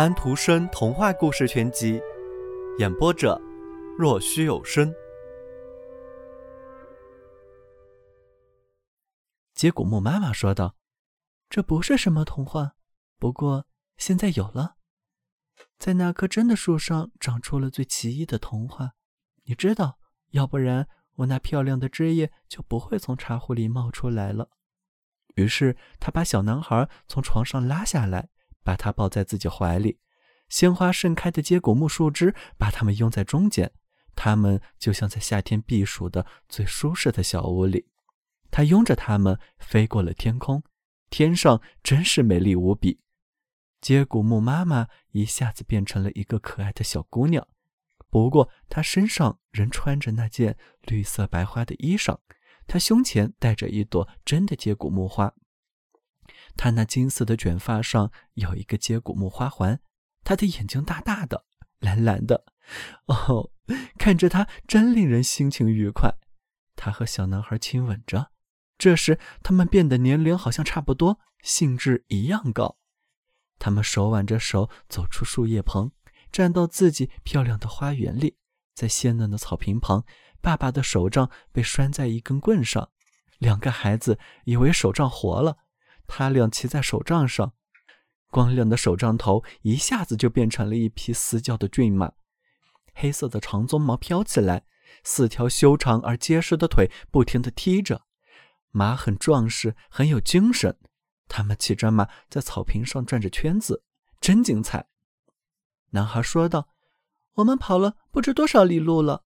[0.00, 2.00] 安徒生童话故事全集，
[2.78, 3.38] 演播者：
[3.98, 4.90] 若虚有声。
[9.52, 10.74] 接骨木妈妈说道
[11.50, 12.76] ：“这不是什么童话，
[13.18, 13.66] 不过
[13.98, 14.76] 现在有了，
[15.78, 18.92] 在那棵真的树上长出了最奇异的童话。
[19.44, 19.98] 你知道，
[20.30, 24.48] 要不然我那漂亮的枝叶就不会从茶壶里冒出来了。”
[25.36, 28.30] 于是他把小男孩从床上拉下来。
[28.62, 29.98] 把他抱在自己怀里，
[30.48, 33.72] 鲜花盛开的接骨木树枝把他们拥在中间，
[34.14, 37.86] 他们就像在夏天避暑的最舒适的小屋里。
[38.50, 40.62] 他拥着他们飞过了天空，
[41.08, 43.00] 天上真是美丽无比。
[43.80, 47.46] 接骨木妈妈一下子变成了一个可爱的小姑娘，
[48.10, 52.18] 不过她身上仍穿着那件绿色白花的衣裳，
[52.66, 55.32] 她胸前戴着一朵真的接骨木花。
[56.56, 59.80] 他那金色的卷发上有一个接骨木花环，
[60.24, 61.44] 他的眼睛大大的，
[61.78, 62.44] 蓝蓝的，
[63.06, 63.50] 哦，
[63.98, 66.14] 看着他真令人心情愉快。
[66.76, 68.30] 他和小男孩亲吻着，
[68.78, 72.78] 这时他们变得年龄好像差不多，兴致一样高。
[73.58, 75.92] 他们手挽着手走出树叶棚，
[76.32, 78.36] 站到自己漂亮的花园里，
[78.74, 80.04] 在鲜嫩的草坪旁，
[80.40, 82.90] 爸爸的手杖被拴在一根棍上，
[83.38, 85.58] 两个孩子以为手杖活了。
[86.12, 87.52] 他俩骑在手杖上，
[88.32, 92.10] 光亮的手杖头一下子就变成了一匹嘶叫的骏马，
[92.92, 94.64] 黑色的长鬃毛飘起来，
[95.04, 98.02] 四条修长而结实的腿不停地踢着。
[98.72, 100.76] 马很壮实，很有精神。
[101.28, 103.84] 他们骑着马在草坪上转着圈子，
[104.20, 104.88] 真精彩。
[105.90, 106.70] 男孩说道
[107.34, 109.22] ：“我们跑了不知多少里路了，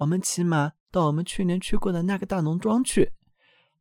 [0.00, 3.12] 我们骑马到我们去年去过的那个大农庄去。”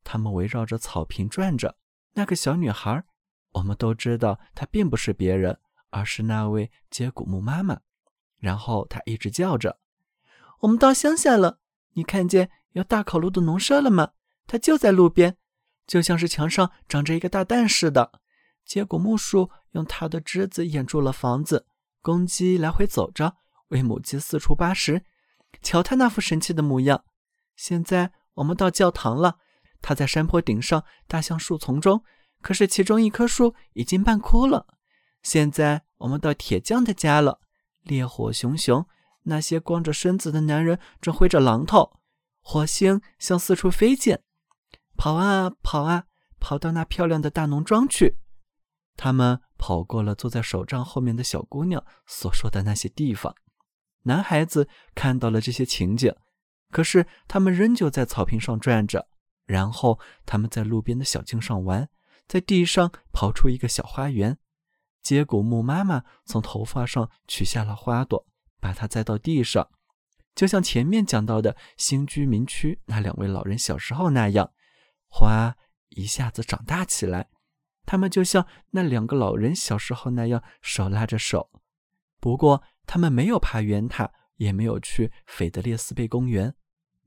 [0.05, 1.75] 他们围绕着草坪转着。
[2.13, 3.03] 那个小女孩，
[3.52, 7.79] 我们都知道，她并不是别人，而是那位接骨木妈妈。
[8.38, 9.79] 然后她一直叫着
[10.61, 11.59] ：“我们到乡下了，
[11.94, 14.11] 你看见有大烤炉的农舍了吗？
[14.47, 15.38] 它就在路边，
[15.85, 18.19] 就像是墙上长着一个大蛋似的。
[18.66, 21.67] 接骨木树用它的枝子掩住了房子，
[22.01, 23.38] 公鸡来回走着，
[23.69, 25.03] 为母鸡四处扒食。
[25.61, 27.03] 瞧它那副神气的模样。
[27.55, 29.38] 现在我们到教堂了。”
[29.81, 32.03] 他在山坡顶上，大橡树丛中。
[32.41, 34.66] 可是其中一棵树已经半枯了。
[35.22, 37.41] 现在我们到铁匠的家了，
[37.84, 38.85] 烈火熊熊，
[39.23, 42.00] 那些光着身子的男人正挥着榔头，
[42.41, 44.23] 火星向四处飞溅。
[44.95, 46.06] 跑啊跑啊，
[46.40, 48.17] 跑到那漂亮的大农庄去。
[48.96, 53.35] 他们跑过了坐在手杖后面的小姑娘所说的那些地方。
[54.03, 56.16] 男孩子看到了这些情景，
[56.72, 59.09] 可是他们仍旧在草坪上转着。
[59.49, 61.89] 然后他们在路边的小径上玩，
[62.27, 64.37] 在地上刨出一个小花园。
[65.01, 68.27] 接骨木妈妈从头发上取下了花朵，
[68.59, 69.67] 把它栽到地上，
[70.35, 74.51] 就像前面讲到的新居民区那两位老人小时候那样，
[75.07, 75.55] 花
[75.89, 77.29] 一下子长大起来。
[77.87, 81.49] 他们就像那两个老人小时候那样手拉着手。
[82.19, 86.53] 不过他们没有爬圆塔，也没有去斐德列斯贝公园，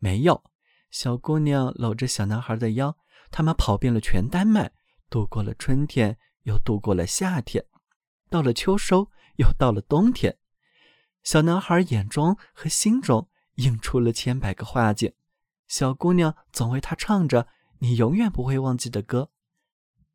[0.01, 0.43] 没有。
[0.93, 2.99] 小姑娘搂着小男孩的腰，
[3.31, 4.73] 他们跑遍了全丹麦，
[5.09, 7.65] 度过了春天，又度过了夏天，
[8.29, 10.37] 到了秋收，又到了冬天。
[11.25, 15.15] 小男孩眼中和心中映出了千百个画景，
[15.67, 17.49] 小姑娘总为他唱着
[17.79, 19.31] 你永远不会忘记的歌。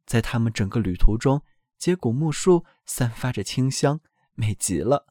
[0.06, 1.42] 在他们整个旅途中，
[1.80, 4.00] 接骨木树散发着清香，
[4.36, 5.08] 美极了。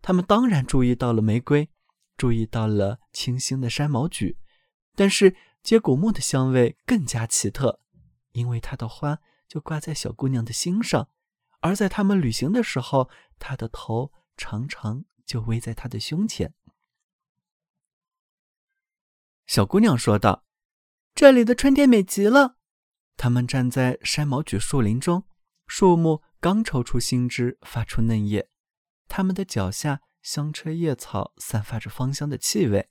[0.00, 1.68] 他们当然注意到了玫瑰，
[2.16, 4.36] 注意到了清新的山毛榉。
[4.98, 7.78] 但是接骨木的香味更加奇特，
[8.32, 11.08] 因为它的花就挂在小姑娘的心上，
[11.60, 16.52] 而在他们旅行的时候，她的头常常就偎在她的胸前。
[19.46, 20.44] 小姑娘说道
[21.14, 22.56] ：“这里的春天美极了。”
[23.16, 25.22] 他们站在山毛榉树林中，
[25.68, 28.50] 树木刚抽出新枝，发出嫩叶，
[29.06, 32.90] 他们的脚下香车叶草散发着芳香的气味，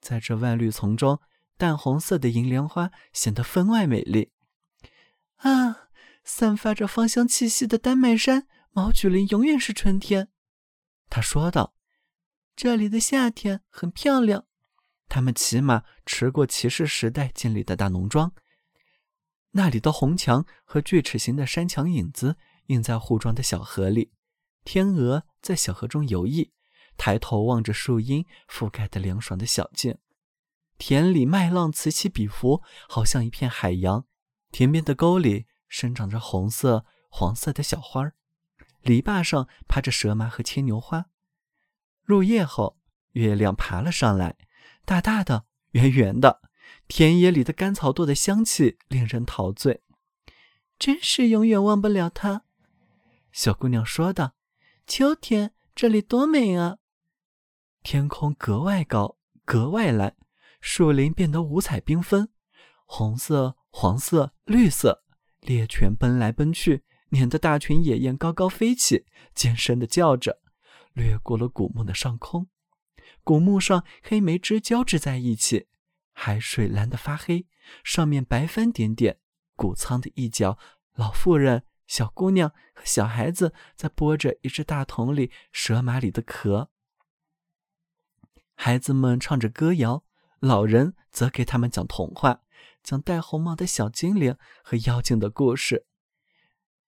[0.00, 1.20] 在这万绿丛中。
[1.56, 4.32] 淡红色的银莲花显得分外美丽。
[5.36, 5.88] 啊，
[6.24, 10.28] 散发着芳香气息的丹麦山毛榉林永远是春天，
[11.08, 11.74] 他说道。
[12.54, 14.46] 这里的夏天很漂亮。
[15.08, 18.32] 他们骑马驰过骑士时代建立的大农庄，
[19.50, 22.36] 那里的红墙和锯齿形的山墙影子
[22.68, 24.10] 映在护庄的小河里。
[24.64, 26.50] 天鹅在小河中游弋，
[26.96, 29.98] 抬头望着树荫覆盖的凉爽的小径。
[30.78, 34.06] 田里麦浪此起彼伏，好像一片海洋。
[34.50, 38.14] 田边的沟里生长着红色、黄色的小花儿。
[38.82, 41.06] 篱笆上趴着蛇麻和牵牛花。
[42.04, 42.78] 入夜后，
[43.12, 44.36] 月亮爬了上来，
[44.84, 46.42] 大大的，圆圆的。
[46.88, 49.82] 田野里的甘草垛的香气令人陶醉，
[50.78, 52.44] 真是永远忘不了它。
[53.32, 54.34] 小姑娘说道
[54.86, 56.78] ：“秋天这里多美啊！
[57.82, 60.16] 天空格外高，格外蓝，
[60.68, 62.28] 树林变得五彩缤纷，
[62.86, 65.04] 红色、黄色、绿色，
[65.42, 70.40] 猎犬奔来奔去，撵得大群野雁高高飞起，尖声的叫着，
[70.92, 72.48] 掠过了古墓的上空。
[73.22, 75.68] 古墓上黑莓枝交织在一起。”
[76.12, 77.46] 海水蓝得发黑，
[77.84, 79.20] 上面白帆点点。
[79.54, 80.58] 谷仓的一角，
[80.94, 86.70] 老妇人、小姑娘和小孩子在剥着一只大桶里蛇麻里的壳。
[88.56, 90.02] 孩子们唱着歌谣，
[90.40, 92.40] 老人则给他们讲童话，
[92.82, 95.86] 讲戴红帽的小精灵和妖精的故事。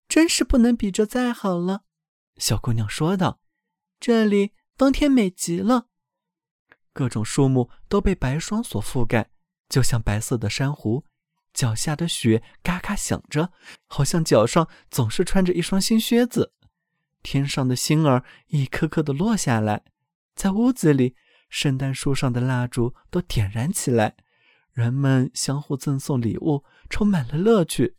[0.08, 1.82] 真是不能比这再好了，
[2.36, 3.40] 小姑娘说道
[4.00, 5.86] ：“这里冬天美极了。”
[6.92, 9.30] 各种树木都被白霜所覆盖，
[9.68, 11.04] 就像白色的珊瑚。
[11.54, 13.52] 脚下的雪嘎嘎响着，
[13.86, 16.52] 好像脚上总是穿着一双新靴子。
[17.22, 19.84] 天上的星儿一颗颗的落下来，
[20.34, 21.16] 在屋子里，
[21.48, 24.16] 圣诞树上的蜡烛都点燃起来，
[24.72, 27.96] 人们相互赠送礼物，充满了乐趣。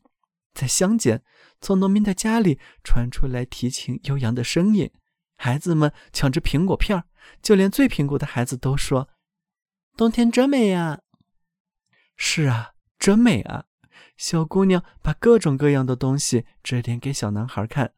[0.53, 1.23] 在乡间，
[1.61, 4.91] 从农民的家里传出来提琴悠扬的声音。
[5.35, 7.05] 孩子们抢着苹果片儿，
[7.41, 9.09] 就连最贫苦的孩子都说
[9.95, 10.99] ：“冬天真美呀！”
[12.17, 13.65] 是啊，真美啊！
[14.17, 17.93] 小姑娘把各种各样的东西指点给小男孩看。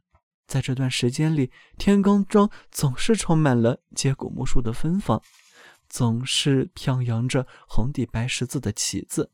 [0.46, 5.20] 在这段时间里，天空中总是充满了接骨木树的芬芳，
[5.92, 9.30] 总是飘扬着红底白十字的旗子。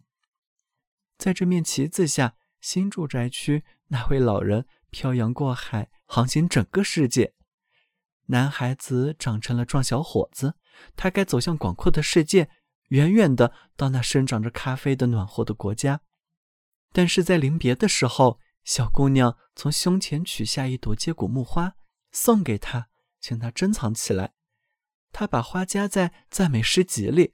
[1.19, 7.35] 在这面旗子下，新住宅区那位老人漂洋过海，航行整个世界。
[8.29, 10.55] 男孩子长成了壮小伙子，
[10.95, 12.49] 他该走向广阔的世界，
[12.87, 16.01] 远远的到那生长着咖啡的暖和的国家。
[16.91, 21.75] 但是在临别的时候，小姑娘从胸前取下一朵接骨木花，
[22.11, 22.89] 送给他，
[23.19, 24.33] 请他珍藏起来。
[25.11, 27.33] 他把花夹在赞美诗集里。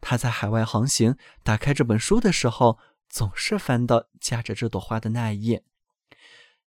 [0.00, 2.78] 他在海外航行，打开这本书的时候，
[3.08, 5.64] 总是翻到夹着这朵花的那一页。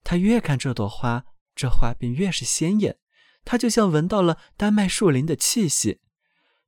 [0.04, 1.24] 他越看这朵花，
[1.54, 2.98] 这花便越是鲜艳。
[3.44, 6.00] 他就像闻到了丹麦树林的气息，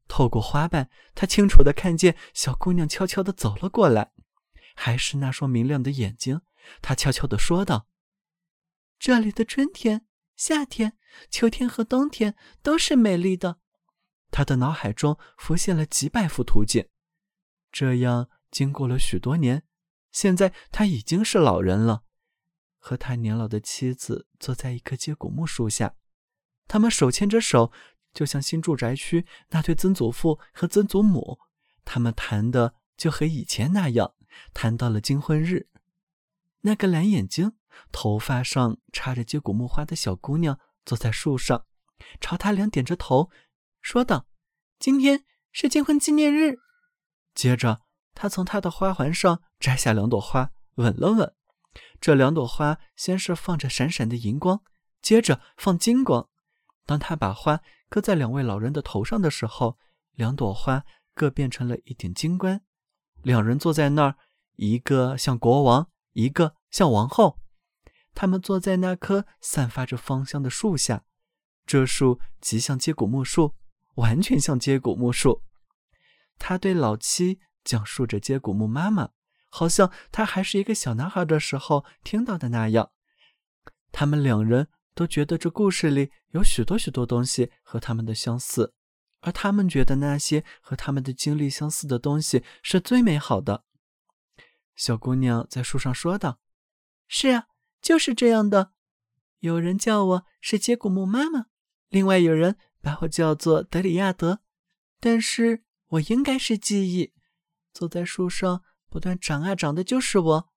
[0.08, 4.12] 透过花瓣，他清楚地看见小姑娘悄悄地走了过来，
[4.74, 6.40] 还是那双明亮的眼睛。
[6.82, 7.86] 他悄悄地说道
[8.98, 10.98] ：“这里的春天、夏天、
[11.30, 13.58] 秋天和冬天都是美丽的。”
[14.30, 16.86] 他的脑海中浮现了几百幅图景。
[17.72, 19.62] 这样，经过了许多年，
[20.10, 22.04] 现在他已经是老人了，
[22.78, 25.94] 和他年老的妻子坐在一棵接骨木树下。
[26.68, 27.70] 他们手牵着手，
[28.12, 31.38] 就像新住宅区那对曾祖父和曾祖母。
[31.84, 34.14] 他们谈的就和以前那样，
[34.52, 35.68] 谈到了金婚日。
[36.62, 37.52] 那个蓝眼睛、
[37.92, 41.66] 头发上插着接骨木花的小姑娘坐在树上，
[42.20, 43.30] 朝他俩点着头，
[43.86, 44.26] 说道
[44.80, 46.58] ：“今天是结婚纪念日。”
[47.36, 47.82] 接着，
[48.14, 51.32] 他从他的花环上摘下两朵花，吻了吻。
[52.00, 54.64] 这两朵花先是放着闪闪的银光，
[55.00, 56.28] 接着放金光。
[56.84, 59.78] 当他把花搁在两位老人的头上的时候，
[60.14, 62.62] 两朵花各变成了一顶金冠。
[63.22, 64.16] 两人坐在那儿，
[64.56, 67.38] 一个像国王，一个像王后。
[68.16, 71.04] 他们坐在那棵散发着芳香的树下，
[71.64, 73.54] 这树极像接骨木树，
[73.96, 75.42] 完全像接骨木树。
[76.38, 79.10] 他对老七讲述着接骨木妈妈，
[79.50, 82.90] 好像他还是一个小男孩的时候听到的那样。
[83.92, 84.68] 他们两人。
[84.96, 88.72] 都觉得这故事里有许多许多东西和他们的相似，
[89.20, 93.66] 而他们觉得那些和他们的经历相似的东西是最美好的。
[94.74, 96.40] 小姑娘在树上说道
[97.06, 97.44] ：“是啊，
[97.82, 98.72] 就是这样的。
[99.40, 101.48] 有人叫我是接骨木妈妈，
[101.90, 104.38] 另外有人把我叫做德里亚德，
[105.00, 107.12] 但是我应该是记忆。
[107.72, 110.48] 坐在树上不断长啊长的就是我，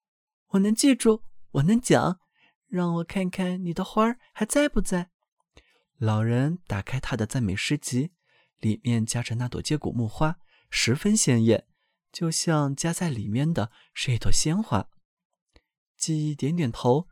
[0.49, 2.19] 我能记住，我能讲。”
[2.69, 5.09] 让我看看你的花儿还在不在。
[5.97, 8.11] 老人打开他的赞美诗集，
[8.59, 10.37] 里面夹着那朵接骨木花，
[10.69, 11.65] 十分鲜艳，
[12.11, 14.87] 就像夹在里面的是一朵鲜花。
[15.97, 17.07] 记忆点点头。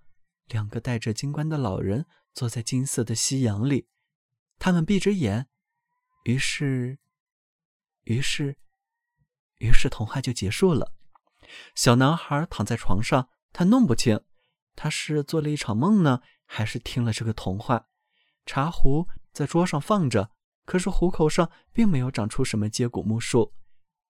[0.46, 2.06] 两个戴着金冠的老人
[2.36, 3.88] 坐在金色的夕阳里，
[4.60, 5.48] 他们闭着眼。
[6.24, 7.00] 于是，
[8.04, 8.58] 于是，
[9.60, 10.94] 于是童话就结束了。
[11.74, 14.22] 小男孩躺在床上，他弄不清。
[14.76, 17.88] 他是做了一场梦呢，还是听了这个童话。
[18.46, 20.32] 茶壶在桌上放着，
[20.66, 23.54] 可是壶口上并没有长出什么接骨木树。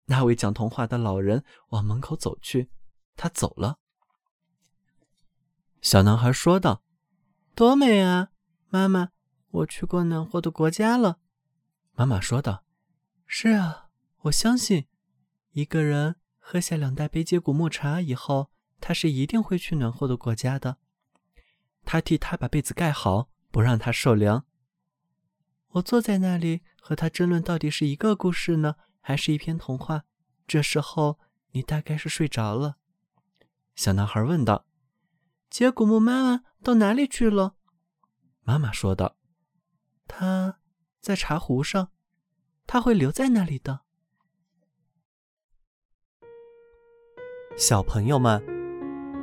[0.06, 2.70] 那位讲童话的老人往门口走去，
[3.16, 3.78] 他走了。
[5.82, 6.82] 小男孩说道
[7.54, 8.30] ：“多美啊，
[8.68, 9.10] 妈妈！
[9.54, 11.18] 我去过暖和的国家了。”
[11.94, 12.64] 妈妈说道
[13.26, 13.90] ：“是啊，
[14.22, 14.86] 我相信，
[15.52, 20.78] 一个人喝下两大杯接骨木茶以后，他是一定会去暖和的国家的。”
[21.86, 24.44] 他替他把被子盖好，不让他受凉。
[25.68, 30.04] 我坐在那里和他争论，到底是一个故事呢，还是一篇童话？
[30.46, 31.18] 这时候
[31.52, 32.76] 你大概是睡着了。
[33.74, 34.66] 小男孩问道
[35.50, 37.56] ：“接骨木妈妈到哪里去了？”
[38.42, 39.16] 妈妈说道
[40.06, 40.58] ：“他
[41.00, 41.90] 在茶壶上，
[42.66, 43.80] 他会留在那里的。”
[47.56, 48.42] 小朋友们，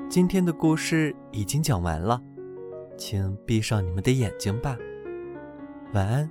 [0.10, 2.22] 今天的故事已经讲完了。
[2.98, 4.78] 请闭上你们的眼睛吧，
[5.94, 6.30] 晚安。